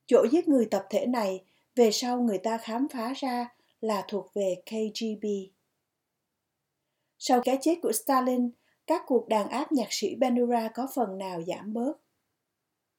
Chỗ 0.07 0.27
giết 0.31 0.49
người 0.49 0.67
tập 0.71 0.87
thể 0.91 1.07
này 1.07 1.45
về 1.77 1.91
sau 1.91 2.21
người 2.21 2.39
ta 2.39 2.59
khám 2.59 2.89
phá 2.89 3.13
ra 3.17 3.55
là 3.81 4.05
thuộc 4.09 4.35
về 4.35 4.63
KGB. 4.67 5.27
Sau 7.19 7.41
cái 7.45 7.59
chết 7.61 7.79
của 7.83 7.93
Stalin, 7.93 8.51
các 8.87 9.03
cuộc 9.07 9.29
đàn 9.29 9.49
áp 9.49 9.73
nhạc 9.73 9.89
sĩ 9.91 10.15
Bandura 10.15 10.69
có 10.69 10.89
phần 10.95 11.19
nào 11.19 11.43
giảm 11.43 11.73
bớt. 11.73 11.93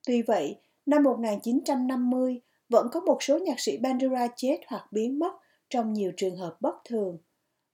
Tuy 0.08 0.22
vậy, 0.22 0.60
năm 0.86 1.04
1950 1.04 2.42
vẫn 2.70 2.88
có 2.92 3.00
một 3.00 3.18
số 3.24 3.38
nhạc 3.38 3.60
sĩ 3.60 3.78
Bandura 3.78 4.28
chết 4.36 4.58
hoặc 4.68 4.92
biến 4.92 5.20
mất 5.20 5.32
trong 5.70 5.94
nhiều 5.94 6.12
trường 6.18 6.38
hợp 6.38 6.58
bất 6.62 6.76
thường. 6.86 7.18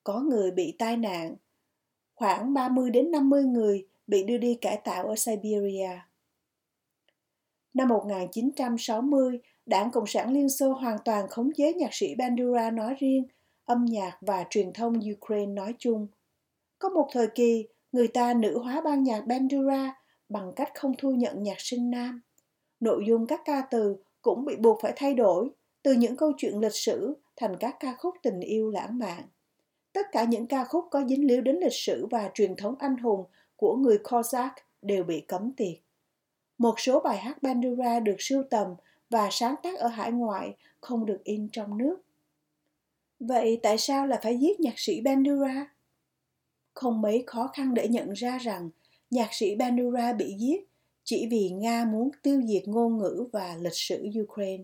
Có 0.03 0.19
người 0.19 0.51
bị 0.51 0.75
tai 0.79 0.97
nạn, 0.97 1.35
khoảng 2.15 2.53
30 2.53 2.89
đến 2.89 3.11
50 3.11 3.43
người 3.43 3.87
bị 4.07 4.23
đưa 4.23 4.37
đi 4.37 4.55
cải 4.55 4.77
tạo 4.77 5.07
ở 5.07 5.15
Siberia. 5.15 5.89
Năm 7.73 7.87
1960, 7.87 9.39
Đảng 9.65 9.91
Cộng 9.91 10.07
sản 10.07 10.33
Liên 10.33 10.49
Xô 10.49 10.73
hoàn 10.73 10.97
toàn 11.05 11.27
khống 11.27 11.53
chế 11.53 11.73
nhạc 11.73 11.93
sĩ 11.93 12.15
Bandura 12.15 12.71
nói 12.71 12.95
riêng, 12.99 13.23
âm 13.65 13.85
nhạc 13.85 14.17
và 14.21 14.45
truyền 14.49 14.73
thông 14.73 14.99
Ukraine 15.13 15.51
nói 15.53 15.73
chung. 15.79 16.07
Có 16.79 16.89
một 16.89 17.07
thời 17.11 17.27
kỳ, 17.27 17.67
người 17.91 18.07
ta 18.07 18.33
nữ 18.33 18.59
hóa 18.59 18.81
ban 18.81 19.03
nhạc 19.03 19.25
Bandura 19.27 19.95
bằng 20.29 20.53
cách 20.55 20.71
không 20.75 20.93
thu 20.97 21.11
nhận 21.11 21.43
nhạc 21.43 21.59
sinh 21.59 21.91
nam. 21.91 22.21
Nội 22.79 23.03
dung 23.07 23.27
các 23.27 23.41
ca 23.45 23.61
từ 23.71 23.95
cũng 24.21 24.45
bị 24.45 24.55
buộc 24.55 24.79
phải 24.81 24.93
thay 24.95 25.13
đổi, 25.13 25.49
từ 25.83 25.93
những 25.93 26.15
câu 26.15 26.31
chuyện 26.37 26.59
lịch 26.59 26.75
sử 26.75 27.13
thành 27.35 27.57
các 27.59 27.75
ca 27.79 27.95
khúc 27.99 28.15
tình 28.23 28.39
yêu 28.39 28.69
lãng 28.69 28.97
mạn. 28.97 29.23
Tất 29.93 30.07
cả 30.11 30.23
những 30.23 30.47
ca 30.47 30.63
khúc 30.63 30.85
có 30.91 31.03
dính 31.09 31.27
líu 31.27 31.41
đến 31.41 31.55
lịch 31.55 31.73
sử 31.73 32.05
và 32.11 32.31
truyền 32.33 32.55
thống 32.55 32.75
anh 32.79 32.97
hùng 32.97 33.23
của 33.55 33.75
người 33.75 33.97
Cossack 33.97 34.55
đều 34.81 35.03
bị 35.03 35.21
cấm 35.21 35.51
tiệt. 35.57 35.75
Một 36.63 36.79
số 36.79 36.99
bài 36.99 37.17
hát 37.17 37.43
Bandura 37.43 37.99
được 37.99 38.15
sưu 38.19 38.43
tầm 38.49 38.67
và 39.09 39.27
sáng 39.31 39.55
tác 39.63 39.79
ở 39.79 39.87
hải 39.87 40.11
ngoại 40.11 40.55
không 40.81 41.05
được 41.05 41.23
in 41.23 41.49
trong 41.51 41.77
nước. 41.77 41.97
Vậy 43.19 43.59
tại 43.63 43.77
sao 43.77 44.07
lại 44.07 44.19
phải 44.23 44.37
giết 44.37 44.59
nhạc 44.59 44.73
sĩ 44.77 45.01
Bandura? 45.01 45.73
Không 46.73 47.01
mấy 47.01 47.23
khó 47.27 47.47
khăn 47.53 47.73
để 47.73 47.87
nhận 47.87 48.11
ra 48.11 48.37
rằng 48.37 48.69
nhạc 49.09 49.33
sĩ 49.33 49.55
Bandura 49.55 50.13
bị 50.13 50.35
giết 50.39 50.69
chỉ 51.03 51.27
vì 51.31 51.49
Nga 51.49 51.85
muốn 51.85 52.09
tiêu 52.21 52.41
diệt 52.47 52.67
ngôn 52.67 52.97
ngữ 52.97 53.27
và 53.31 53.55
lịch 53.61 53.75
sử 53.75 54.07
Ukraine. 54.23 54.63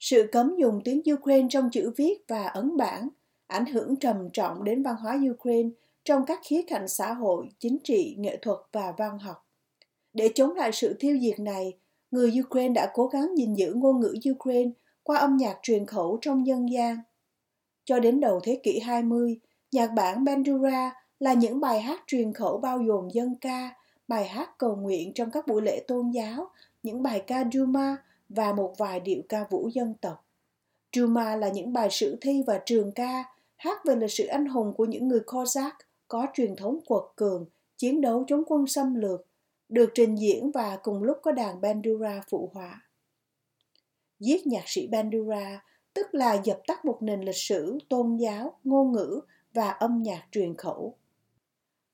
Sự 0.00 0.28
cấm 0.32 0.56
dùng 0.58 0.80
tiếng 0.84 1.02
Ukraine 1.12 1.48
trong 1.50 1.70
chữ 1.70 1.92
viết 1.96 2.18
và 2.28 2.46
ấn 2.46 2.76
bản 2.76 3.08
ảnh 3.46 3.66
hưởng 3.66 3.96
trầm 3.96 4.28
trọng 4.32 4.64
đến 4.64 4.82
văn 4.82 4.96
hóa 4.96 5.18
Ukraine 5.30 5.70
trong 6.04 6.26
các 6.26 6.40
khía 6.44 6.62
cạnh 6.62 6.88
xã 6.88 7.12
hội, 7.12 7.48
chính 7.58 7.78
trị, 7.84 8.14
nghệ 8.18 8.38
thuật 8.42 8.58
và 8.72 8.92
văn 8.98 9.18
học. 9.18 9.45
Để 10.16 10.30
chống 10.34 10.54
lại 10.54 10.72
sự 10.72 10.96
tiêu 10.98 11.18
diệt 11.20 11.40
này, 11.40 11.72
người 12.10 12.32
Ukraine 12.44 12.72
đã 12.74 12.90
cố 12.94 13.06
gắng 13.06 13.38
gìn 13.38 13.54
giữ 13.54 13.72
ngôn 13.74 14.00
ngữ 14.00 14.14
Ukraine 14.30 14.70
qua 15.02 15.18
âm 15.18 15.36
nhạc 15.36 15.58
truyền 15.62 15.86
khẩu 15.86 16.18
trong 16.20 16.46
dân 16.46 16.72
gian. 16.72 16.96
Cho 17.84 18.00
đến 18.00 18.20
đầu 18.20 18.40
thế 18.42 18.60
kỷ 18.62 18.78
20, 18.78 19.40
nhạc 19.72 19.86
bản 19.86 20.24
Bandura 20.24 20.92
là 21.18 21.32
những 21.32 21.60
bài 21.60 21.80
hát 21.80 22.00
truyền 22.06 22.32
khẩu 22.32 22.58
bao 22.58 22.78
gồm 22.78 23.08
dân 23.12 23.34
ca, 23.40 23.70
bài 24.08 24.28
hát 24.28 24.58
cầu 24.58 24.76
nguyện 24.76 25.12
trong 25.14 25.30
các 25.30 25.46
buổi 25.46 25.62
lễ 25.62 25.84
tôn 25.88 26.10
giáo, 26.10 26.50
những 26.82 27.02
bài 27.02 27.22
ca 27.26 27.44
Duma 27.52 27.96
và 28.28 28.52
một 28.52 28.74
vài 28.78 29.00
điệu 29.00 29.22
ca 29.28 29.44
vũ 29.50 29.68
dân 29.72 29.94
tộc. 30.00 30.26
Duma 30.96 31.36
là 31.36 31.48
những 31.48 31.72
bài 31.72 31.88
sử 31.90 32.16
thi 32.20 32.42
và 32.46 32.60
trường 32.66 32.92
ca 32.92 33.24
hát 33.56 33.84
về 33.84 33.96
lịch 33.96 34.12
sử 34.12 34.26
anh 34.26 34.46
hùng 34.46 34.74
của 34.76 34.84
những 34.84 35.08
người 35.08 35.20
Cossack 35.20 35.76
có 36.08 36.26
truyền 36.34 36.56
thống 36.56 36.78
quật 36.86 37.02
cường, 37.16 37.46
chiến 37.76 38.00
đấu 38.00 38.24
chống 38.28 38.42
quân 38.46 38.66
xâm 38.66 38.94
lược, 38.94 39.26
được 39.68 39.90
trình 39.94 40.14
diễn 40.16 40.50
và 40.50 40.78
cùng 40.82 41.02
lúc 41.02 41.16
có 41.22 41.32
đàn 41.32 41.60
Bandura 41.60 42.22
phụ 42.30 42.50
họa. 42.54 42.82
Giết 44.20 44.46
nhạc 44.46 44.64
sĩ 44.66 44.86
Bandura 44.86 45.62
tức 45.94 46.14
là 46.14 46.34
dập 46.44 46.60
tắt 46.66 46.84
một 46.84 46.98
nền 47.00 47.20
lịch 47.20 47.36
sử, 47.36 47.78
tôn 47.88 48.16
giáo, 48.16 48.58
ngôn 48.64 48.92
ngữ 48.92 49.20
và 49.54 49.70
âm 49.70 50.02
nhạc 50.02 50.22
truyền 50.32 50.56
khẩu. 50.56 50.96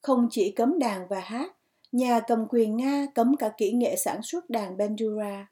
Không 0.01 0.29
chỉ 0.31 0.53
cấm 0.53 0.79
đàn 0.79 1.09
và 1.09 1.21
hát, 1.21 1.57
nhà 1.93 2.21
cầm 2.21 2.47
quyền 2.49 2.77
Nga 2.77 3.07
cấm 3.15 3.37
cả 3.37 3.53
kỹ 3.57 3.73
nghệ 3.73 3.97
sản 3.97 4.23
xuất 4.23 4.51
đàn 4.51 4.77
Bandura. 4.77 5.47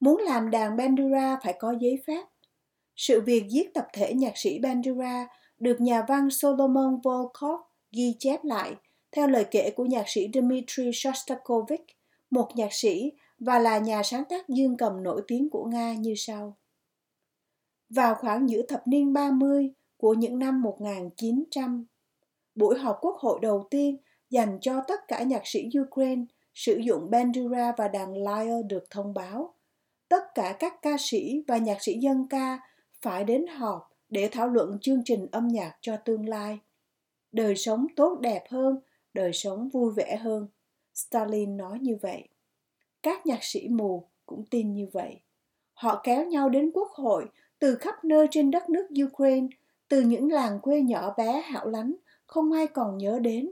Muốn 0.00 0.20
làm 0.20 0.50
đàn 0.50 0.76
Bandura 0.76 1.38
phải 1.44 1.54
có 1.58 1.74
giấy 1.80 2.02
phép. 2.06 2.24
Sự 2.96 3.20
việc 3.20 3.44
giết 3.48 3.74
tập 3.74 3.86
thể 3.92 4.14
nhạc 4.14 4.32
sĩ 4.36 4.58
Bandura 4.58 5.28
được 5.58 5.80
nhà 5.80 6.04
văn 6.08 6.30
Solomon 6.30 7.00
Volkov 7.04 7.60
ghi 7.92 8.16
chép 8.18 8.44
lại 8.44 8.74
theo 9.12 9.28
lời 9.28 9.46
kể 9.50 9.70
của 9.70 9.84
nhạc 9.84 10.04
sĩ 10.06 10.30
Dmitry 10.34 10.90
Shostakovich, 10.94 11.86
một 12.30 12.48
nhạc 12.54 12.72
sĩ 12.72 13.12
và 13.38 13.58
là 13.58 13.78
nhà 13.78 14.02
sáng 14.02 14.24
tác 14.28 14.48
dương 14.48 14.76
cầm 14.76 15.02
nổi 15.02 15.22
tiếng 15.26 15.50
của 15.50 15.64
Nga 15.64 15.94
như 15.94 16.14
sau. 16.16 16.56
Vào 17.90 18.14
khoảng 18.14 18.50
giữa 18.50 18.62
thập 18.68 18.86
niên 18.86 19.12
30 19.12 19.70
của 19.96 20.14
những 20.14 20.38
năm 20.38 20.62
1900, 20.62 21.86
buổi 22.54 22.78
họp 22.78 22.98
quốc 23.00 23.16
hội 23.16 23.38
đầu 23.42 23.66
tiên 23.70 23.96
dành 24.30 24.58
cho 24.60 24.82
tất 24.88 25.00
cả 25.08 25.22
nhạc 25.22 25.42
sĩ 25.44 25.68
Ukraine 25.80 26.24
sử 26.54 26.76
dụng 26.76 27.10
bandura 27.10 27.72
và 27.76 27.88
đàn 27.88 28.14
lyre 28.14 28.62
được 28.66 28.90
thông 28.90 29.14
báo. 29.14 29.54
Tất 30.08 30.34
cả 30.34 30.56
các 30.58 30.82
ca 30.82 30.96
sĩ 30.98 31.44
và 31.48 31.56
nhạc 31.56 31.82
sĩ 31.82 31.98
dân 31.98 32.26
ca 32.30 32.58
phải 33.02 33.24
đến 33.24 33.46
họp 33.46 33.90
để 34.08 34.28
thảo 34.32 34.48
luận 34.48 34.78
chương 34.80 35.02
trình 35.04 35.26
âm 35.32 35.48
nhạc 35.48 35.72
cho 35.80 35.96
tương 35.96 36.28
lai. 36.28 36.58
Đời 37.32 37.56
sống 37.56 37.86
tốt 37.96 38.18
đẹp 38.20 38.44
hơn, 38.50 38.80
đời 39.16 39.32
sống 39.32 39.68
vui 39.68 39.92
vẻ 39.96 40.16
hơn. 40.16 40.46
Stalin 40.94 41.56
nói 41.56 41.78
như 41.80 41.96
vậy. 42.02 42.28
Các 43.02 43.26
nhạc 43.26 43.38
sĩ 43.42 43.68
mù 43.68 44.08
cũng 44.26 44.44
tin 44.50 44.72
như 44.72 44.86
vậy. 44.92 45.20
Họ 45.72 46.00
kéo 46.04 46.24
nhau 46.26 46.48
đến 46.48 46.70
quốc 46.74 46.90
hội 46.90 47.26
từ 47.58 47.74
khắp 47.74 48.04
nơi 48.04 48.26
trên 48.30 48.50
đất 48.50 48.70
nước 48.70 48.86
Ukraine, 49.04 49.46
từ 49.88 50.00
những 50.00 50.32
làng 50.32 50.60
quê 50.60 50.80
nhỏ 50.80 51.14
bé 51.16 51.40
hảo 51.40 51.68
lánh, 51.68 51.94
không 52.26 52.52
ai 52.52 52.66
còn 52.66 52.98
nhớ 52.98 53.18
đến. 53.18 53.50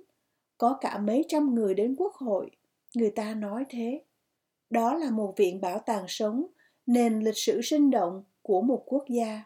Có 0.58 0.78
cả 0.80 0.98
mấy 0.98 1.24
trăm 1.28 1.54
người 1.54 1.74
đến 1.74 1.94
quốc 1.98 2.14
hội, 2.14 2.50
người 2.94 3.10
ta 3.10 3.34
nói 3.34 3.64
thế. 3.68 4.04
Đó 4.70 4.94
là 4.94 5.10
một 5.10 5.34
viện 5.36 5.60
bảo 5.60 5.78
tàng 5.78 6.04
sống, 6.08 6.46
nền 6.86 7.20
lịch 7.20 7.36
sử 7.36 7.60
sinh 7.62 7.90
động 7.90 8.24
của 8.42 8.62
một 8.62 8.82
quốc 8.86 9.04
gia. 9.08 9.44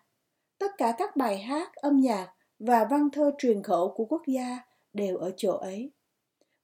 Tất 0.58 0.72
cả 0.78 0.94
các 0.98 1.16
bài 1.16 1.38
hát, 1.38 1.74
âm 1.74 2.00
nhạc 2.00 2.34
và 2.58 2.84
văn 2.90 3.08
thơ 3.12 3.30
truyền 3.38 3.62
khẩu 3.62 3.94
của 3.96 4.04
quốc 4.04 4.22
gia 4.26 4.58
đều 4.92 5.16
ở 5.16 5.32
chỗ 5.36 5.52
ấy. 5.52 5.90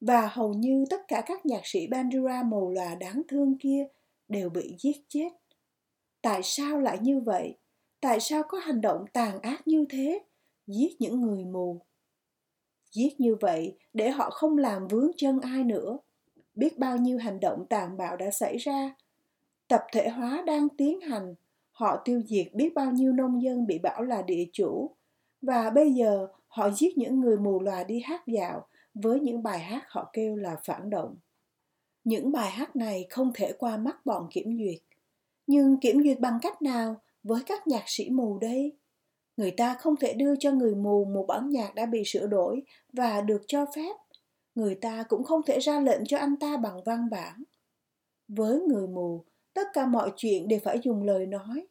Và 0.07 0.29
hầu 0.33 0.53
như 0.53 0.85
tất 0.91 1.09
cả 1.09 1.23
các 1.27 1.47
nhạc 1.47 1.61
sĩ 1.65 1.87
Bandura 1.87 2.43
màu 2.43 2.71
lòa 2.71 2.95
đáng 2.95 3.23
thương 3.29 3.59
kia 3.59 3.87
đều 4.29 4.49
bị 4.51 4.77
giết 4.79 4.97
chết. 5.09 5.29
Tại 6.23 6.41
sao 6.43 6.81
lại 6.81 6.99
như 7.01 7.21
vậy? 7.21 7.57
Tại 8.01 8.21
sao 8.21 8.43
có 8.49 8.59
hành 8.59 8.81
động 8.81 9.05
tàn 9.13 9.41
ác 9.41 9.67
như 9.67 9.85
thế? 9.91 10.23
Giết 10.67 10.97
những 10.99 11.21
người 11.21 11.45
mù. 11.45 11.81
Giết 12.91 13.21
như 13.21 13.37
vậy 13.41 13.77
để 13.93 14.11
họ 14.11 14.31
không 14.31 14.59
làm 14.59 14.89
vướng 14.89 15.11
chân 15.17 15.41
ai 15.41 15.65
nữa. 15.65 15.99
Biết 16.55 16.79
bao 16.79 16.97
nhiêu 16.97 17.19
hành 17.19 17.41
động 17.41 17.67
tàn 17.71 17.97
bạo 17.97 18.17
đã 18.17 18.31
xảy 18.31 18.57
ra. 18.57 18.95
Tập 19.69 19.83
thể 19.93 20.09
hóa 20.09 20.43
đang 20.47 20.69
tiến 20.69 21.01
hành. 21.01 21.35
Họ 21.73 22.03
tiêu 22.05 22.23
diệt 22.27 22.47
biết 22.55 22.75
bao 22.75 22.93
nhiêu 22.93 23.13
nông 23.13 23.43
dân 23.43 23.67
bị 23.67 23.79
bảo 23.79 24.03
là 24.03 24.23
địa 24.23 24.45
chủ. 24.53 24.91
Và 25.43 25.71
bây 25.71 25.93
giờ 25.93 26.29
họ 26.47 26.71
giết 26.71 26.99
những 26.99 27.21
người 27.21 27.37
mù 27.37 27.61
lòa 27.61 27.85
đi 27.85 28.01
hát 28.01 28.27
dạo 28.27 28.67
với 28.95 29.21
những 29.21 29.43
bài 29.43 29.59
hát 29.59 29.85
họ 29.89 30.11
kêu 30.13 30.37
là 30.37 30.57
phản 30.65 30.91
động. 30.91 31.17
Những 32.05 32.33
bài 32.33 32.51
hát 32.51 32.77
này 32.77 33.07
không 33.11 33.31
thể 33.35 33.53
qua 33.59 33.77
mắt 33.77 34.07
bọn 34.07 34.29
kiểm 34.31 34.59
duyệt. 34.59 34.83
Nhưng 35.47 35.81
kiểm 35.81 36.03
duyệt 36.03 36.21
bằng 36.21 36.39
cách 36.43 36.63
nào 36.63 37.01
với 37.23 37.43
các 37.47 37.67
nhạc 37.67 37.85
sĩ 37.87 38.11
mù 38.11 38.39
đây? 38.39 38.73
Người 39.37 39.51
ta 39.51 39.75
không 39.75 39.97
thể 39.97 40.15
đưa 40.15 40.37
cho 40.37 40.53
người 40.53 40.75
mù 40.75 41.05
một 41.05 41.25
bản 41.29 41.51
nhạc 41.51 41.75
đã 41.75 41.87
bị 41.87 42.03
sửa 42.07 42.27
đổi 42.27 42.63
và 42.93 43.21
được 43.21 43.43
cho 43.47 43.67
phép. 43.77 43.97
Người 44.55 44.75
ta 44.75 45.05
cũng 45.09 45.25
không 45.25 45.43
thể 45.43 45.59
ra 45.59 45.81
lệnh 45.81 46.07
cho 46.07 46.19
anh 46.19 46.37
ta 46.37 46.57
bằng 46.57 46.85
văn 46.85 47.11
bản. 47.11 47.43
Với 48.29 48.61
người 48.61 48.87
mù, 48.87 49.25
tất 49.55 49.69
cả 49.73 49.87
mọi 49.87 50.13
chuyện 50.17 50.49
đều 50.49 50.59
phải 50.65 50.79
dùng 50.83 51.03
lời 51.03 51.27
nói. 51.27 51.67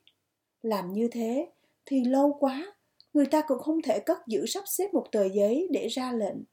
Làm 0.61 0.93
như 0.93 1.07
thế 1.11 1.51
thì 1.85 2.03
lâu 2.03 2.37
quá, 2.39 2.73
người 3.13 3.25
ta 3.25 3.41
cũng 3.47 3.59
không 3.59 3.81
thể 3.81 3.99
cất 3.99 4.17
giữ 4.27 4.45
sắp 4.45 4.63
xếp 4.67 4.93
một 4.93 5.05
tờ 5.11 5.23
giấy 5.23 5.67
để 5.71 5.87
ra 5.87 6.11
lệnh, 6.11 6.43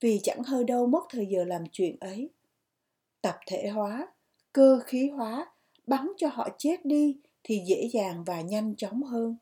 vì 0.00 0.20
chẳng 0.22 0.42
hơi 0.42 0.64
đâu 0.64 0.86
mất 0.86 1.04
thời 1.10 1.26
giờ 1.26 1.44
làm 1.44 1.64
chuyện 1.72 1.96
ấy. 2.00 2.30
Tập 3.20 3.38
thể 3.46 3.68
hóa, 3.68 4.08
cơ 4.52 4.80
khí 4.84 5.08
hóa, 5.08 5.52
bắn 5.86 6.12
cho 6.16 6.28
họ 6.32 6.48
chết 6.58 6.84
đi 6.84 7.18
thì 7.42 7.62
dễ 7.66 7.88
dàng 7.92 8.24
và 8.24 8.40
nhanh 8.40 8.76
chóng 8.76 9.02
hơn. 9.02 9.36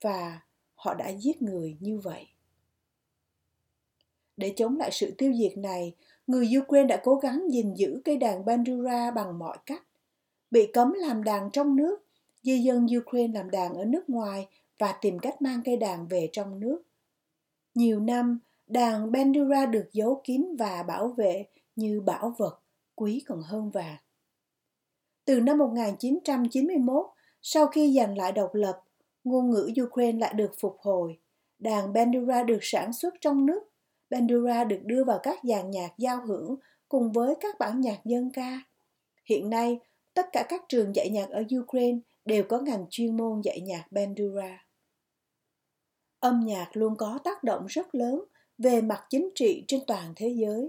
Và 0.00 0.40
họ 0.74 0.94
đã 0.94 1.08
giết 1.08 1.42
người 1.42 1.76
như 1.80 1.98
vậy. 1.98 2.26
Để 4.36 4.52
chống 4.56 4.76
lại 4.76 4.90
sự 4.92 5.14
tiêu 5.18 5.32
diệt 5.38 5.58
này 5.58 5.94
người 6.26 6.50
ukraine 6.62 6.86
đã 6.86 7.00
cố 7.04 7.14
gắng 7.14 7.42
gìn 7.50 7.74
giữ 7.74 8.00
cây 8.04 8.16
đàn 8.16 8.44
bandura 8.44 9.10
bằng 9.10 9.38
mọi 9.38 9.58
cách. 9.66 9.82
Bị 10.50 10.66
cấm 10.72 10.92
làm 10.92 11.24
đàn 11.24 11.50
trong 11.50 11.76
nước 11.76 12.04
di 12.42 12.58
dân 12.58 12.86
ukraine 12.98 13.38
làm 13.38 13.50
đàn 13.50 13.74
ở 13.74 13.84
nước 13.84 14.10
ngoài 14.10 14.48
và 14.78 14.98
tìm 15.00 15.18
cách 15.18 15.42
mang 15.42 15.60
cây 15.64 15.76
đàn 15.76 16.08
về 16.08 16.28
trong 16.32 16.60
nước. 16.60 16.82
Nhiều 17.74 18.00
năm 18.00 18.38
đàn 18.66 19.12
bandura 19.12 19.66
được 19.66 19.88
giấu 19.92 20.20
kín 20.24 20.56
và 20.58 20.82
bảo 20.82 21.08
vệ 21.08 21.46
như 21.76 22.00
bảo 22.00 22.34
vật 22.38 22.60
quý 22.94 23.24
còn 23.26 23.42
hơn 23.42 23.70
vàng 23.70 23.96
từ 25.24 25.40
năm 25.40 25.58
1991, 25.58 27.06
sau 27.42 27.66
khi 27.66 27.94
giành 27.96 28.18
lại 28.18 28.32
độc 28.32 28.54
lập, 28.54 28.80
ngôn 29.24 29.50
ngữ 29.50 29.70
Ukraine 29.82 30.18
lại 30.18 30.34
được 30.34 30.50
phục 30.60 30.76
hồi. 30.80 31.18
Đàn 31.58 31.92
Bandura 31.92 32.42
được 32.42 32.58
sản 32.62 32.92
xuất 32.92 33.14
trong 33.20 33.46
nước. 33.46 33.60
Bandura 34.10 34.64
được 34.64 34.80
đưa 34.82 35.04
vào 35.04 35.18
các 35.22 35.38
dàn 35.42 35.70
nhạc 35.70 35.90
giao 35.98 36.26
hưởng 36.26 36.56
cùng 36.88 37.12
với 37.12 37.34
các 37.40 37.58
bản 37.58 37.80
nhạc 37.80 37.98
dân 38.04 38.30
ca. 38.32 38.60
Hiện 39.24 39.50
nay, 39.50 39.78
tất 40.14 40.26
cả 40.32 40.46
các 40.48 40.62
trường 40.68 40.96
dạy 40.96 41.10
nhạc 41.10 41.30
ở 41.30 41.42
Ukraine 41.60 41.98
đều 42.24 42.44
có 42.48 42.58
ngành 42.58 42.86
chuyên 42.90 43.16
môn 43.16 43.40
dạy 43.40 43.60
nhạc 43.60 43.84
Bandura. 43.90 44.66
Âm 46.20 46.40
nhạc 46.40 46.68
luôn 46.72 46.96
có 46.96 47.18
tác 47.24 47.44
động 47.44 47.66
rất 47.66 47.94
lớn 47.94 48.24
về 48.58 48.80
mặt 48.80 49.06
chính 49.10 49.28
trị 49.34 49.64
trên 49.68 49.80
toàn 49.86 50.12
thế 50.16 50.28
giới. 50.28 50.68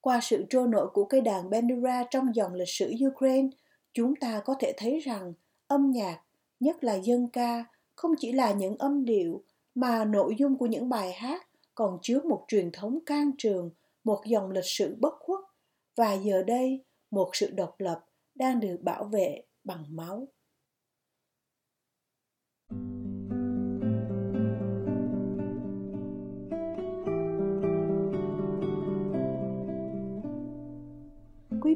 Qua 0.00 0.20
sự 0.22 0.44
trôi 0.50 0.68
nổi 0.68 0.88
của 0.92 1.04
cây 1.04 1.20
đàn 1.20 1.50
Bandura 1.50 2.04
trong 2.10 2.34
dòng 2.34 2.54
lịch 2.54 2.68
sử 2.68 2.92
Ukraine, 3.08 3.48
chúng 3.92 4.16
ta 4.16 4.42
có 4.44 4.54
thể 4.60 4.74
thấy 4.76 5.00
rằng 5.00 5.32
âm 5.66 5.90
nhạc 5.90 6.20
nhất 6.60 6.84
là 6.84 6.94
dân 6.94 7.28
ca 7.32 7.64
không 7.94 8.14
chỉ 8.18 8.32
là 8.32 8.52
những 8.52 8.76
âm 8.76 9.04
điệu 9.04 9.42
mà 9.74 10.04
nội 10.04 10.34
dung 10.38 10.58
của 10.58 10.66
những 10.66 10.88
bài 10.88 11.12
hát 11.12 11.46
còn 11.74 11.98
chứa 12.02 12.20
một 12.20 12.44
truyền 12.48 12.70
thống 12.72 12.98
can 13.06 13.30
trường 13.38 13.70
một 14.04 14.22
dòng 14.26 14.50
lịch 14.50 14.64
sử 14.64 14.96
bất 15.00 15.14
khuất 15.20 15.40
và 15.96 16.12
giờ 16.12 16.42
đây 16.42 16.84
một 17.10 17.30
sự 17.32 17.50
độc 17.50 17.74
lập 17.78 18.04
đang 18.34 18.60
được 18.60 18.76
bảo 18.82 19.04
vệ 19.04 19.42
bằng 19.64 19.84
máu 19.88 20.28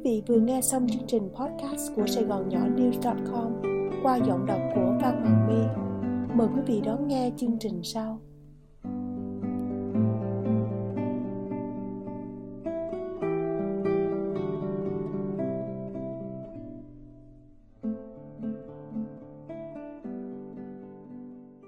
vị 0.07 0.23
vừa 0.27 0.41
nghe 0.41 0.61
xong 0.61 0.87
chương 0.89 1.07
trình 1.07 1.29
podcast 1.35 1.95
của 1.97 2.07
Sài 2.07 2.25
Gòn 2.25 2.49
Nhỏ 2.49 2.59
News.com 2.59 3.53
qua 4.03 4.17
giọng 4.17 4.47
đọc 4.47 4.59
của 4.75 4.99
Phan 5.01 5.15
Hoàng 5.23 5.47
My. 5.49 5.85
Mời 6.35 6.49
quý 6.55 6.61
vị 6.67 6.81
đón 6.85 7.09
nghe 7.09 7.31
chương 7.37 7.59
trình 7.61 7.81
sau. 7.83 8.21